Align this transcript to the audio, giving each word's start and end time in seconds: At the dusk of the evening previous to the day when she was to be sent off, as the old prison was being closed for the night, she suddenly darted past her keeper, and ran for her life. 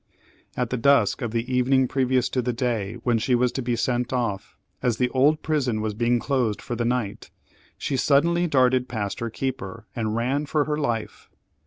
At 0.57 0.71
the 0.71 0.77
dusk 0.81 1.21
of 1.21 1.29
the 1.29 1.45
evening 1.53 1.87
previous 1.87 2.27
to 2.29 2.41
the 2.41 2.53
day 2.53 2.95
when 3.03 3.19
she 3.19 3.35
was 3.35 3.51
to 3.51 3.61
be 3.61 3.75
sent 3.75 4.11
off, 4.11 4.57
as 4.81 4.97
the 4.97 5.09
old 5.11 5.43
prison 5.43 5.79
was 5.79 5.93
being 5.93 6.17
closed 6.17 6.59
for 6.59 6.75
the 6.75 6.83
night, 6.85 7.29
she 7.77 7.97
suddenly 7.97 8.47
darted 8.47 8.89
past 8.89 9.19
her 9.19 9.29
keeper, 9.29 9.85
and 9.95 10.15
ran 10.15 10.47
for 10.47 10.63
her 10.65 10.77
life. 10.79 11.29